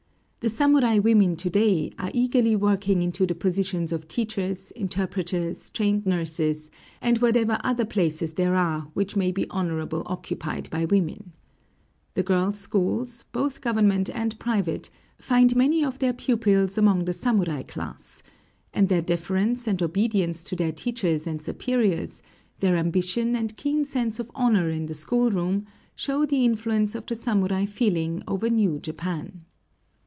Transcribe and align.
The 0.43 0.49
samurai 0.49 0.97
women 0.97 1.35
to 1.35 1.51
day 1.51 1.91
are 1.99 2.09
eagerly 2.15 2.55
working 2.55 3.03
into 3.03 3.27
the 3.27 3.35
positions 3.35 3.91
of 3.91 4.07
teachers, 4.07 4.71
interpreters, 4.71 5.69
trained 5.69 6.07
nurses, 6.07 6.71
and 6.99 7.19
whatever 7.19 7.59
other 7.63 7.85
places 7.85 8.33
there 8.33 8.55
are 8.55 8.89
which 8.95 9.15
may 9.15 9.31
be 9.31 9.47
honorably 9.51 10.01
occupied 10.07 10.67
by 10.71 10.85
women. 10.85 11.33
The 12.15 12.23
girls' 12.23 12.57
schools, 12.57 13.21
both 13.31 13.61
government 13.61 14.09
and 14.09 14.39
private, 14.39 14.89
find 15.19 15.55
many 15.55 15.85
of 15.85 15.99
their 15.99 16.11
pupils 16.11 16.75
among 16.75 17.05
the 17.05 17.13
samurai 17.13 17.61
class; 17.61 18.23
and 18.73 18.89
their 18.89 19.03
deference 19.03 19.67
and 19.67 19.79
obedience 19.83 20.41
to 20.45 20.55
their 20.55 20.71
teachers 20.71 21.27
and 21.27 21.39
superiors, 21.39 22.23
their 22.61 22.77
ambition 22.77 23.35
and 23.35 23.55
keen 23.57 23.85
sense 23.85 24.19
of 24.19 24.31
honor 24.33 24.71
in 24.71 24.87
the 24.87 24.95
school 24.95 25.29
room, 25.29 25.67
show 25.95 26.25
the 26.25 26.43
influence 26.45 26.95
of 26.95 27.05
the 27.05 27.13
samurai 27.15 27.67
feeling 27.67 28.23
over 28.27 28.49
new 28.49 28.79
Japan. 28.79 29.45